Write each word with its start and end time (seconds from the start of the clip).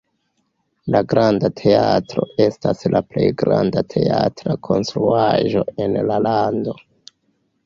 La 0.93 1.01
Granda 1.11 1.51
Teatro 1.59 2.23
estas 2.45 2.81
la 2.95 3.03
plej 3.11 3.27
granda 3.43 3.85
teatra 3.95 4.57
konstruaĵo 4.69 5.63
en 5.87 5.97
la 6.11 6.19
lando. 6.31 6.77